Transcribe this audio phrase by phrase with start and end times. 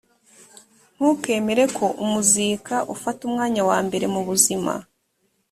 [0.95, 4.73] ntukemere ko umuzika ufata umwanya wa mbere mu buzima